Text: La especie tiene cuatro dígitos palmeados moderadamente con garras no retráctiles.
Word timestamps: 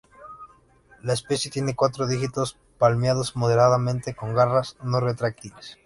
La 1.03 1.13
especie 1.13 1.51
tiene 1.51 1.75
cuatro 1.75 2.07
dígitos 2.07 2.57
palmeados 2.79 3.35
moderadamente 3.35 4.15
con 4.15 4.33
garras 4.33 4.75
no 4.81 4.99
retráctiles. 4.99 5.77